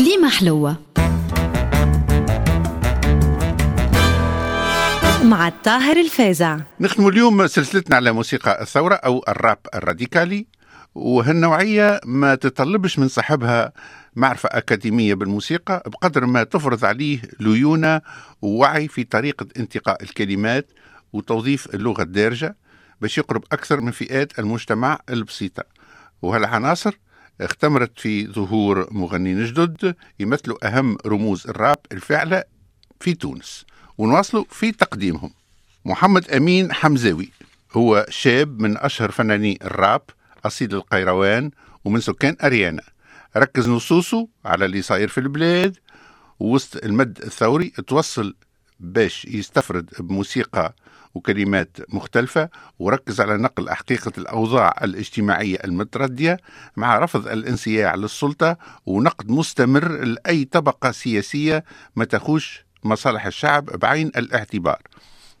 [0.00, 0.76] كليمة حلوة.
[5.24, 10.46] مع الطاهر الفازع نختم اليوم سلسلتنا على موسيقى الثورة أو الراب الراديكالي
[10.94, 13.72] وهالنوعية ما تطلبش من صاحبها
[14.16, 18.00] معرفة أكاديمية بالموسيقى بقدر ما تفرض عليه ليونة
[18.42, 20.72] ووعي في طريقة انتقاء الكلمات
[21.12, 22.56] وتوظيف اللغة الدارجة
[23.00, 25.64] باش يقرب أكثر من فئات المجتمع البسيطة.
[26.22, 26.98] وهالعناصر
[27.40, 32.44] اختمرت في ظهور مغنين جدد يمثلوا أهم رموز الراب الفعلة
[33.00, 33.64] في تونس
[33.98, 35.30] ونواصلوا في تقديمهم.
[35.84, 37.30] محمد أمين حمزاوي
[37.72, 40.02] هو شاب من أشهر فناني الراب
[40.44, 41.50] أصيل القيروان
[41.84, 42.82] ومن سكان أريانا.
[43.36, 45.76] ركز نصوصه على اللي صاير في البلاد
[46.40, 48.34] ووسط المد الثوري توصل
[48.80, 50.74] باش يستفرد بموسيقى
[51.14, 56.36] وكلمات مختلفة وركز على نقل حقيقة الأوضاع الاجتماعية المتردية
[56.76, 58.56] مع رفض الانصياع للسلطة
[58.86, 61.64] ونقد مستمر لأي طبقة سياسية
[61.96, 64.82] ما تخوش مصالح الشعب بعين الاعتبار.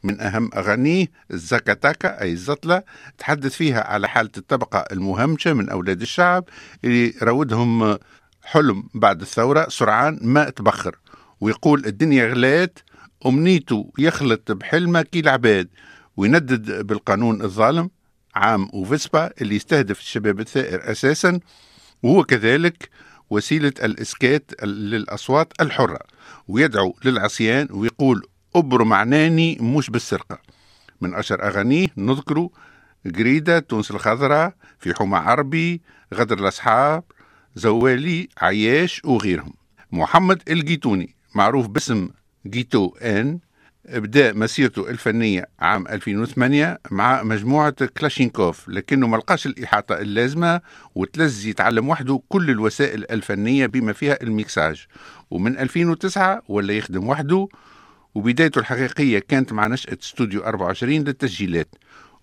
[0.02, 2.82] من أهم أغانيه الزكاتاكا أي الزطلة
[3.18, 6.44] تحدث فيها على حالة الطبقة المهمشة من أولاد الشعب
[6.84, 7.98] اللي راودهم
[8.44, 10.96] حلم بعد الثورة سرعان ما تبخر
[11.40, 12.78] ويقول الدنيا غلات
[13.26, 15.68] أمنيته يخلط بحلمه كي العباد
[16.16, 17.90] ويندد بالقانون الظالم
[18.34, 21.40] عام وفيسبا اللي يستهدف الشباب الثائر أساسا
[22.02, 22.88] وهو كذلك
[23.30, 25.98] وسيلة الإسكات للأصوات الحرة
[26.48, 28.22] ويدعو للعصيان ويقول
[28.56, 30.38] أبر معناني مش بالسرقة
[31.00, 32.48] من أشهر أغانيه نذكروا
[33.06, 35.82] جريدة تونس الخضراء في حمى عربي
[36.14, 37.04] غدر الأصحاب
[37.54, 39.52] زوالي عياش وغيرهم
[39.92, 42.08] محمد الجيتوني معروف باسم
[42.46, 43.38] جيتو إن
[43.88, 50.60] بدا مسيرته الفنية عام 2008 مع مجموعة كلاشينكوف لكنه ما لقاش الإحاطة اللازمة
[50.94, 54.86] وتلز يتعلم وحده كل الوسائل الفنية بما فيها الميكساج.
[55.30, 57.48] ومن 2009 ولا يخدم وحده
[58.14, 61.74] وبدايته الحقيقية كانت مع نشأة استوديو 24 للتسجيلات.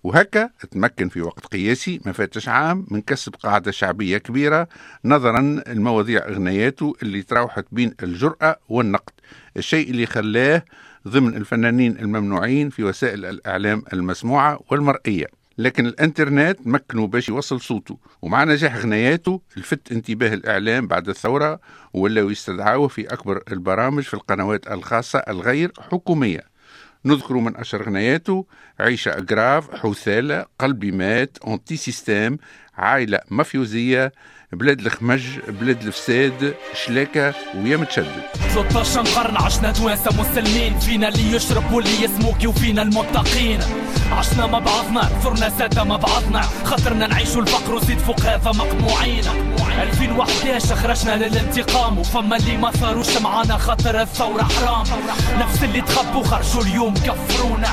[0.04, 4.68] وهكا تمكن في وقت قياسي ما فاتش عام من كسب قاعدة شعبية كبيرة
[5.04, 9.12] نظرا لمواضيع أغنياته اللي تراوحت بين الجرأة والنقد.
[9.58, 10.64] الشيء اللي خلاه
[11.08, 15.26] ضمن الفنانين الممنوعين في وسائل الإعلام المسموعة والمرئية.
[15.58, 21.60] لكن الإنترنت مكنو باش يوصل صوته ومع نجاح غنياته لفت انتباه الإعلام بعد الثورة
[21.92, 26.58] ولاو يستدعوه في أكبر البرامج في القنوات الخاصة الغير حكومية.
[27.04, 28.46] نذكر من أشهر غنياته
[28.80, 32.38] عيشة أجراف حثالة قلبي مات anti système
[32.78, 34.12] عائلة مافيوزية
[34.52, 36.54] بلاد الخمج بلاد الفساد
[36.86, 38.22] شلاكة ويا متشدد.
[38.54, 40.78] 13 قرن عشنا توانسة مسلمين.
[40.78, 43.60] فينا اللي يشرب واللي يسموكي وفينا المتقين.
[44.12, 46.40] عشنا مع بعضنا ثرنا سادة مع بعضنا.
[46.64, 49.24] خاطرنا نعيشوا الفقر وزيد فوق هذا مقموعين
[49.82, 51.98] 2011 خرجنا للانتقام.
[51.98, 54.86] وفما اللي ما ثاروش معانا خاطر الثورة حرام.
[55.38, 57.68] نفس اللي تخبوا خرجوا اليوم كفرونا.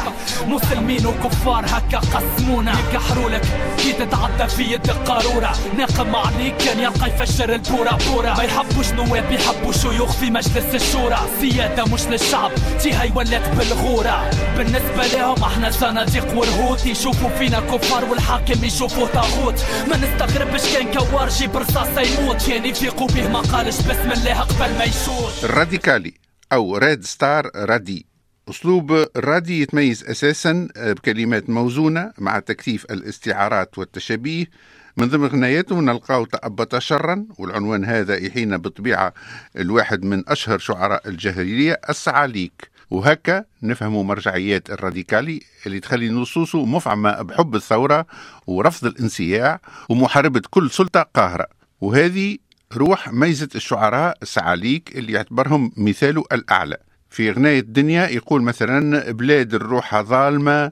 [0.48, 2.72] مسلمين وكفار هكا قسمونا.
[2.80, 3.46] يكحروا لك
[3.78, 5.54] كي تتعدى في يد القارورة.
[5.78, 11.20] ناقم عليك كان يلقى يفشر البورا بورا ما يحبوش نواب يحبوا شيوخ في مجلس الشورى.
[11.42, 12.52] سيادة مش للشعب
[12.82, 14.30] تي هاي ولات بالغورة.
[14.58, 16.86] بالنسبة لهم إحنا صناديق ورهوت.
[16.86, 19.66] يشوفوا فينا كفار والحاكم يشوفوه طاغوت.
[19.90, 22.48] ما نستغربش كان كوار جيب رصاصة يموت.
[22.48, 25.44] يعني يفيقوا به ما قالش بسم الله قبل ما يشوت.
[25.44, 26.14] الراديكالي
[26.54, 28.06] أو ريد ستار رادي.
[28.50, 34.46] أسلوب الرادي يتميز أساسا بكلمات موزونة مع تكثيف الاستعارات والتشابيه
[34.98, 39.14] من ضمن غناياته نلقاه تأبط شرا والعنوان هذا يحين بطبيعة
[39.58, 42.70] الواحد من أشهر شعراء الجاهلية السعاليك.
[42.90, 48.06] وهكا نفهموا مرجعيات الراديكالي اللي تخلي نصوصه مفعمة بحب الثورة
[48.48, 51.48] ورفض الانسياع ومحاربة كل سلطة قاهرة.
[51.82, 52.38] وهذه
[52.74, 56.78] روح ميزة الشعراء السعاليك اللي يعتبرهم مثاله الأعلى.
[57.10, 60.72] في غناية الدنيا يقول مثلا بلاد الروح ظالمة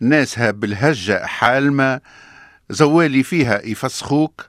[0.00, 2.00] ناسها بالهجة حالمة
[2.72, 4.48] زوالي فيها يفسخوك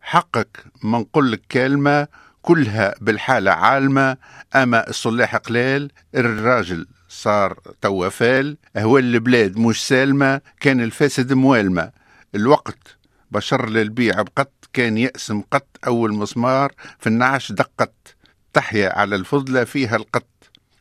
[0.00, 2.08] حقك ما نقول لك كلمة
[2.42, 4.16] كلها بالحالة عالمة
[4.54, 11.90] أما الصلاح قلال الراجل صار توا فال أهوال البلاد مش سالمة كان الفاسد موالمة.
[12.34, 12.96] الوقت
[13.30, 18.16] بشر للبيع بقط كان يأسم قط أول مسمار في النعش دقت.
[18.52, 20.26] تحيا على الفضلة فيها القط.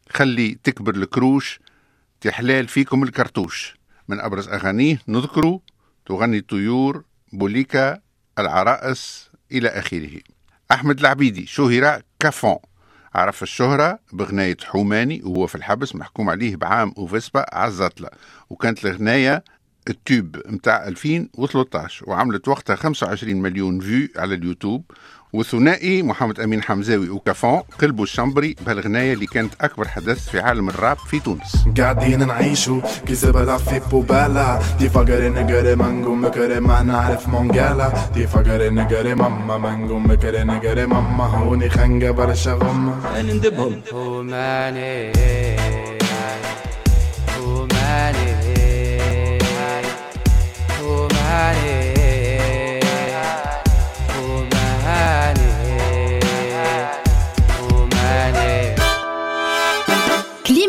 [0.10, 1.60] خلي تكبر الكروش
[2.22, 3.76] تحلال فيكم الكرتوش.
[4.08, 5.60] من أبرز أغانيه نذكروا
[6.06, 7.04] تغني الطيور
[7.34, 8.00] بوليكا
[8.40, 10.20] العرائس إلى آخره.
[10.72, 12.58] أحمد العبيدي شهر كافون.
[13.16, 18.10] عرف الشهرة بغناية حوماني وهو في الحبس محكوم عليه بعام وفيسبا عزطلة.
[18.50, 19.44] وكانت الغناية
[19.90, 24.92] التوب متاع 2013 وعملت وقتها 25 مليون فيو على اليوتيوب.
[25.34, 30.98] وثنائي محمد أمين حمزاوي وكافون قلبوا الشمبري بهالغنايه اللي كانت أكبر حدث في عالم الراب
[30.98, 31.66] في تونس.
[31.78, 34.60] قاعدين نعيشو كي زبالة في بوبالا.
[34.80, 37.94] دي فقر نقر مانجو مكر ما نعرف مونجالا.
[38.14, 41.26] دي فقر نقر ماما مانجو مكر نقر ماما.
[41.26, 43.22] هوني خنقة برشا غمة.
[43.22, 43.82] ندبهم.
[43.94, 45.12] وماني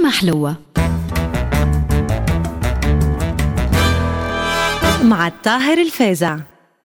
[0.02, 0.56] كليمة حلوة.
[5.02, 6.38] مع الطاهر الفازع.